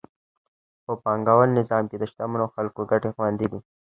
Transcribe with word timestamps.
په 0.85 0.93
پانګوال 1.03 1.49
نظام 1.59 1.83
کې 1.89 1.97
د 1.99 2.03
شتمنو 2.11 2.45
خلکو 2.55 2.81
ګټې 2.91 3.09
خوندي 3.15 3.47
دي. 3.51 3.59